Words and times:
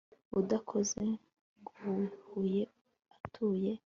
udakoze 0.39 1.03
ngo 1.59 1.73
wiyuhe 1.93 2.61
akuye 3.15 3.71